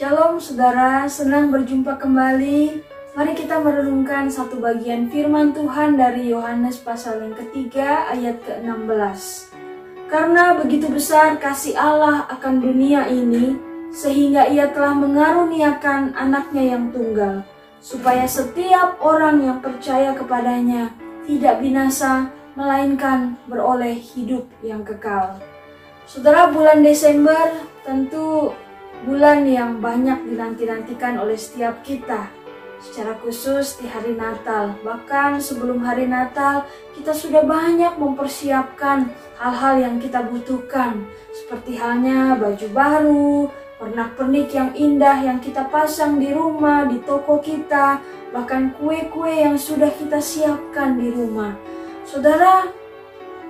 Shalom 0.00 0.40
saudara, 0.40 1.04
senang 1.12 1.52
berjumpa 1.52 2.00
kembali. 2.00 2.80
Mari 3.12 3.32
kita 3.36 3.60
merenungkan 3.60 4.32
satu 4.32 4.56
bagian 4.56 5.12
firman 5.12 5.52
Tuhan 5.52 6.00
dari 6.00 6.32
Yohanes 6.32 6.80
pasal 6.80 7.20
yang 7.20 7.36
ketiga 7.36 8.08
ayat 8.08 8.40
ke-16. 8.48 9.52
Karena 10.08 10.56
begitu 10.56 10.88
besar 10.88 11.36
kasih 11.36 11.76
Allah 11.76 12.24
akan 12.32 12.64
dunia 12.64 13.12
ini, 13.12 13.60
sehingga 13.92 14.48
ia 14.48 14.72
telah 14.72 14.96
mengaruniakan 14.96 16.16
anaknya 16.16 16.80
yang 16.80 16.88
tunggal, 16.96 17.44
supaya 17.84 18.24
setiap 18.24 18.96
orang 19.04 19.44
yang 19.44 19.60
percaya 19.60 20.16
kepadanya 20.16 20.96
tidak 21.28 21.60
binasa, 21.60 22.32
melainkan 22.56 23.36
beroleh 23.44 24.00
hidup 24.00 24.48
yang 24.64 24.80
kekal. 24.80 25.36
Saudara, 26.08 26.48
bulan 26.48 26.80
Desember 26.80 27.52
tentu 27.84 28.56
bulan 29.04 29.48
yang 29.48 29.80
banyak 29.80 30.28
dinanti-nantikan 30.28 31.16
oleh 31.16 31.36
setiap 31.36 31.80
kita. 31.80 32.28
Secara 32.80 33.12
khusus 33.20 33.76
di 33.76 33.84
hari 33.84 34.16
Natal, 34.16 34.72
bahkan 34.80 35.36
sebelum 35.36 35.84
hari 35.84 36.08
Natal, 36.08 36.64
kita 36.96 37.12
sudah 37.12 37.44
banyak 37.44 38.00
mempersiapkan 38.00 39.12
hal-hal 39.36 39.74
yang 39.84 39.96
kita 40.00 40.24
butuhkan, 40.24 41.04
seperti 41.28 41.76
halnya 41.76 42.40
baju 42.40 42.66
baru, 42.72 43.36
pernak-pernik 43.76 44.48
yang 44.56 44.72
indah 44.72 45.20
yang 45.20 45.44
kita 45.44 45.68
pasang 45.68 46.16
di 46.16 46.32
rumah, 46.32 46.88
di 46.88 47.04
toko 47.04 47.36
kita, 47.44 48.00
bahkan 48.32 48.72
kue-kue 48.80 49.28
yang 49.28 49.60
sudah 49.60 49.92
kita 50.00 50.16
siapkan 50.16 50.96
di 50.96 51.12
rumah. 51.12 51.52
Saudara, 52.08 52.79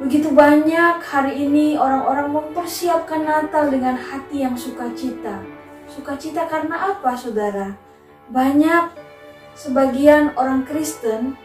begitu 0.00 0.32
banyak 0.32 1.04
hari 1.04 1.44
ini 1.44 1.76
orang-orang 1.76 2.32
mempersiapkan 2.32 3.20
Natal 3.20 3.68
dengan 3.68 4.00
hati 4.00 4.42
yang 4.42 4.56
sukacita. 4.56 5.44
Sukacita 5.84 6.48
karena 6.48 6.96
apa, 6.96 7.12
saudara? 7.14 7.76
Banyak 8.32 8.96
sebagian 9.52 10.32
orang 10.40 10.64
Kristen 10.64 11.36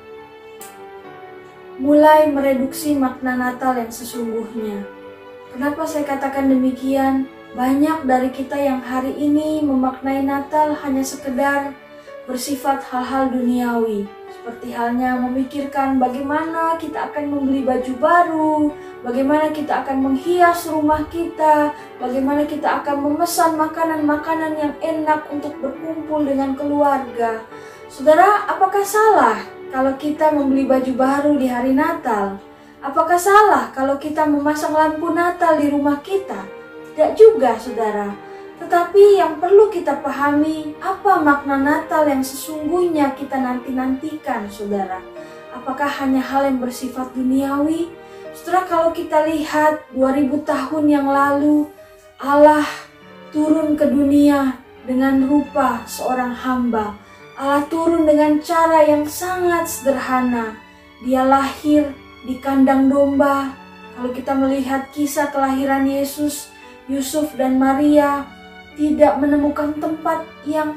mulai 1.76 2.32
mereduksi 2.32 2.96
makna 2.96 3.36
Natal 3.36 3.76
yang 3.76 3.92
sesungguhnya. 3.92 4.88
Kenapa 5.52 5.84
saya 5.84 6.08
katakan 6.08 6.48
demikian? 6.48 7.28
Banyak 7.56 8.08
dari 8.08 8.32
kita 8.32 8.56
yang 8.60 8.84
hari 8.84 9.16
ini 9.16 9.64
memaknai 9.64 10.24
Natal 10.24 10.76
hanya 10.84 11.04
sekedar 11.04 11.72
bersifat 12.26 12.82
hal-hal 12.90 13.30
duniawi, 13.30 14.10
seperti 14.34 14.74
halnya 14.74 15.14
memikirkan 15.18 16.02
bagaimana 16.02 16.74
kita 16.78 17.10
akan 17.10 17.30
membeli 17.30 17.62
baju 17.62 17.94
baru, 18.02 18.58
bagaimana 19.06 19.54
kita 19.54 19.86
akan 19.86 19.98
menghias 20.02 20.66
rumah 20.66 21.06
kita, 21.10 21.74
bagaimana 22.02 22.46
kita 22.50 22.82
akan 22.82 23.10
memesan 23.10 23.58
makanan-makanan 23.58 24.54
yang 24.58 24.74
enak 24.82 25.30
untuk 25.30 25.54
berkumpul 25.62 26.26
dengan 26.26 26.58
keluarga. 26.58 27.46
Saudara, 27.86 28.50
apakah 28.50 28.82
salah 28.82 29.38
kalau 29.70 29.94
kita 29.94 30.34
membeli 30.34 30.66
baju 30.66 30.94
baru 30.98 31.32
di 31.38 31.46
hari 31.46 31.78
Natal? 31.78 32.42
Apakah 32.82 33.18
salah 33.18 33.74
kalau 33.74 33.98
kita 33.98 34.26
memasang 34.30 34.74
lampu 34.74 35.10
Natal 35.14 35.58
di 35.58 35.74
rumah 35.74 36.02
kita? 36.06 36.46
Tidak 36.94 37.12
juga, 37.18 37.58
saudara. 37.58 38.25
Tetapi 38.56 39.20
yang 39.20 39.38
perlu 39.44 39.68
kita 39.68 40.00
pahami, 40.00 40.76
apa 40.80 41.20
makna 41.20 41.60
Natal 41.60 42.08
yang 42.08 42.24
sesungguhnya 42.24 43.14
kita 43.20 43.36
nanti-nantikan, 43.36 44.48
saudara? 44.48 45.04
Apakah 45.52 45.88
hanya 46.04 46.24
hal 46.24 46.48
yang 46.48 46.60
bersifat 46.64 47.12
duniawi? 47.12 47.92
Saudara, 48.36 48.68
kalau 48.68 48.90
kita 48.96 49.28
lihat 49.28 49.88
2000 49.92 50.44
tahun 50.44 50.86
yang 50.88 51.08
lalu, 51.08 51.68
Allah 52.20 52.68
turun 53.36 53.76
ke 53.76 53.88
dunia 53.88 54.60
dengan 54.88 55.24
rupa 55.28 55.84
seorang 55.84 56.32
hamba 56.32 56.96
Allah 57.36 57.68
turun 57.68 58.08
dengan 58.08 58.40
cara 58.40 58.88
yang 58.88 59.04
sangat 59.04 59.68
sederhana. 59.68 60.56
Dia 61.04 61.28
lahir 61.28 61.92
di 62.24 62.40
kandang 62.40 62.88
domba. 62.88 63.52
Kalau 63.92 64.12
kita 64.16 64.32
melihat 64.32 64.88
kisah 64.96 65.36
kelahiran 65.36 65.84
Yesus, 65.84 66.48
Yusuf 66.88 67.36
dan 67.36 67.60
Maria 67.60 68.24
tidak 68.76 69.18
menemukan 69.20 69.76
tempat 69.80 70.28
yang 70.44 70.76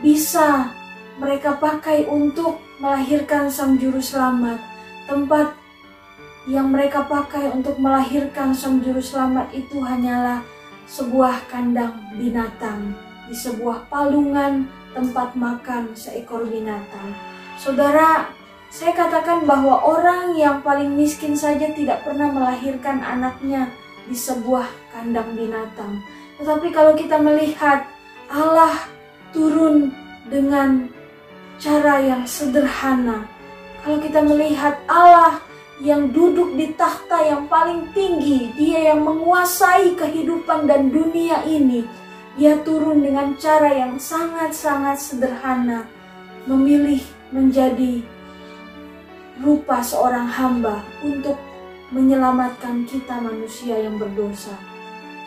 bisa 0.00 0.72
mereka 1.20 1.56
pakai 1.60 2.08
untuk 2.08 2.56
melahirkan 2.80 3.52
sang 3.52 3.76
juru 3.76 4.00
selamat. 4.00 4.56
Tempat 5.04 5.52
yang 6.48 6.72
mereka 6.72 7.04
pakai 7.04 7.52
untuk 7.52 7.76
melahirkan 7.76 8.56
sang 8.56 8.80
juru 8.80 9.04
selamat 9.04 9.52
itu 9.52 9.76
hanyalah 9.84 10.40
sebuah 10.88 11.46
kandang 11.52 12.00
binatang 12.16 12.96
di 13.28 13.36
sebuah 13.36 13.86
palungan 13.92 14.66
tempat 14.96 15.36
makan 15.38 15.94
seekor 15.94 16.48
binatang. 16.48 17.14
Saudara, 17.60 18.32
saya 18.72 18.96
katakan 18.96 19.44
bahwa 19.44 19.82
orang 19.84 20.34
yang 20.34 20.64
paling 20.64 20.96
miskin 20.96 21.36
saja 21.36 21.70
tidak 21.76 22.02
pernah 22.02 22.32
melahirkan 22.32 23.04
anaknya 23.04 23.70
di 24.08 24.16
sebuah 24.16 24.66
kandang 24.90 25.36
binatang. 25.36 26.00
Tetapi 26.40 26.72
kalau 26.72 26.96
kita 26.96 27.20
melihat 27.20 27.84
Allah 28.32 28.88
turun 29.36 29.92
dengan 30.26 30.88
cara 31.60 32.00
yang 32.00 32.24
sederhana. 32.24 33.28
Kalau 33.84 34.00
kita 34.00 34.24
melihat 34.24 34.80
Allah 34.88 35.40
yang 35.84 36.12
duduk 36.12 36.56
di 36.56 36.72
takhta 36.76 37.20
yang 37.24 37.44
paling 37.48 37.88
tinggi, 37.92 38.52
Dia 38.56 38.92
yang 38.92 39.04
menguasai 39.04 39.96
kehidupan 39.96 40.68
dan 40.68 40.92
dunia 40.92 41.44
ini, 41.44 41.84
ia 42.36 42.56
turun 42.64 43.04
dengan 43.04 43.36
cara 43.40 43.72
yang 43.72 43.96
sangat-sangat 43.96 45.00
sederhana, 45.00 45.88
memilih 46.44 47.00
menjadi 47.32 48.04
rupa 49.40 49.80
seorang 49.80 50.28
hamba 50.28 50.84
untuk 51.00 51.36
menyelamatkan 51.92 52.84
kita 52.84 53.16
manusia 53.18 53.80
yang 53.80 53.96
berdosa. 53.96 54.69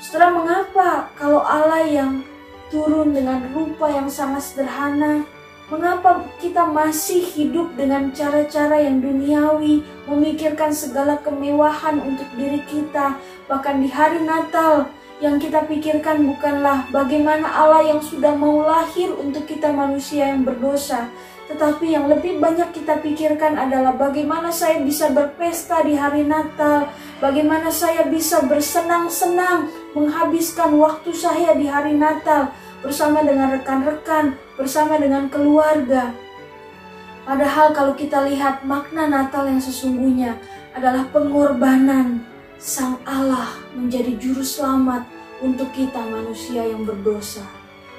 Setelah 0.04 0.36
mengapa 0.36 1.08
kalau 1.16 1.40
Allah 1.40 1.88
yang 1.88 2.28
turun 2.68 3.16
dengan 3.16 3.40
rupa 3.56 3.88
yang 3.88 4.12
sangat 4.12 4.52
sederhana, 4.52 5.24
mengapa 5.72 6.28
kita 6.44 6.68
masih 6.68 7.24
hidup 7.24 7.72
dengan 7.80 8.12
cara-cara 8.12 8.84
yang 8.84 9.00
duniawi, 9.00 9.80
memikirkan 10.04 10.76
segala 10.76 11.16
kemewahan 11.24 12.04
untuk 12.04 12.28
diri 12.36 12.60
kita, 12.68 13.16
bahkan 13.48 13.80
di 13.80 13.88
hari 13.88 14.20
Natal 14.28 14.92
yang 15.24 15.40
kita 15.40 15.64
pikirkan 15.64 16.28
bukanlah 16.28 16.84
bagaimana 16.92 17.48
Allah 17.48 17.96
yang 17.96 18.04
sudah 18.04 18.36
mau 18.36 18.60
lahir 18.68 19.08
untuk 19.16 19.48
kita 19.48 19.72
manusia 19.72 20.36
yang 20.36 20.44
berdosa, 20.44 21.08
tetapi 21.48 21.96
yang 21.96 22.12
lebih 22.12 22.44
banyak 22.44 22.76
kita 22.76 23.00
pikirkan 23.00 23.56
adalah 23.56 23.96
bagaimana 23.96 24.52
saya 24.52 24.84
bisa 24.84 25.08
berpesta 25.16 25.80
di 25.88 25.96
hari 25.96 26.28
Natal, 26.28 26.92
bagaimana 27.24 27.72
saya 27.72 28.04
bisa 28.04 28.44
bersenang-senang 28.44 29.72
menghabiskan 29.96 30.76
waktu 30.76 31.16
saya 31.16 31.56
di 31.56 31.72
hari 31.72 31.96
Natal 31.96 32.52
bersama 32.84 33.24
dengan 33.24 33.56
rekan-rekan, 33.56 34.36
bersama 34.60 35.00
dengan 35.00 35.32
keluarga. 35.32 36.12
Padahal 37.24 37.72
kalau 37.72 37.96
kita 37.96 38.28
lihat 38.28 38.68
makna 38.68 39.08
Natal 39.08 39.48
yang 39.48 39.64
sesungguhnya 39.64 40.36
adalah 40.76 41.08
pengorbanan 41.16 42.33
Sang 42.64 42.96
Allah 43.04 43.60
menjadi 43.76 44.16
juru 44.16 44.40
selamat 44.40 45.04
untuk 45.44 45.68
kita 45.76 46.00
manusia 46.00 46.64
yang 46.64 46.88
berdosa. 46.88 47.44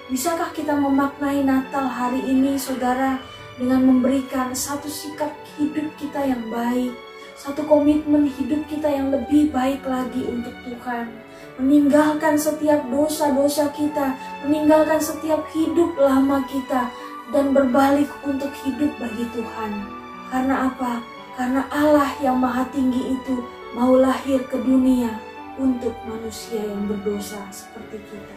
Bisakah 0.08 0.56
kita 0.56 0.72
memaknai 0.72 1.44
Natal 1.44 1.84
hari 1.84 2.24
ini 2.24 2.56
saudara 2.56 3.20
dengan 3.60 3.84
memberikan 3.84 4.56
satu 4.56 4.88
sikap 4.88 5.28
hidup 5.60 5.84
kita 6.00 6.16
yang 6.24 6.48
baik, 6.48 6.96
satu 7.36 7.60
komitmen 7.68 8.24
hidup 8.24 8.64
kita 8.64 8.88
yang 8.88 9.12
lebih 9.12 9.52
baik 9.52 9.84
lagi 9.84 10.24
untuk 10.32 10.56
Tuhan. 10.64 11.12
Meninggalkan 11.60 12.40
setiap 12.40 12.88
dosa-dosa 12.88 13.68
kita, 13.76 14.16
meninggalkan 14.48 14.96
setiap 14.96 15.44
hidup 15.52 15.92
lama 16.00 16.40
kita, 16.48 16.88
dan 17.36 17.52
berbalik 17.52 18.08
untuk 18.24 18.48
hidup 18.64 18.96
bagi 18.96 19.28
Tuhan. 19.28 19.84
Karena 20.32 20.72
apa? 20.72 21.04
Karena 21.36 21.68
Allah 21.68 22.16
yang 22.24 22.40
Maha 22.40 22.64
Tinggi 22.72 23.12
itu 23.12 23.44
mau 23.74 23.98
lahir 23.98 24.40
ke 24.46 24.56
dunia 24.62 25.10
untuk 25.58 25.94
manusia 26.06 26.62
yang 26.62 26.86
berdosa 26.86 27.42
seperti 27.50 27.98
kita. 28.06 28.36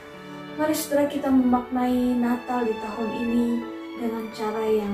Mari 0.58 0.74
setelah 0.74 1.06
kita 1.06 1.30
memaknai 1.30 2.18
Natal 2.18 2.66
di 2.66 2.74
tahun 2.74 3.10
ini 3.30 3.48
dengan 4.02 4.26
cara 4.34 4.66
yang 4.66 4.94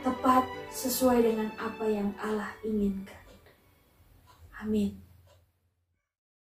tepat 0.00 0.48
sesuai 0.72 1.20
dengan 1.20 1.48
apa 1.60 1.84
yang 1.84 2.16
Allah 2.16 2.56
inginkan. 2.64 3.20
Amin. 4.64 5.03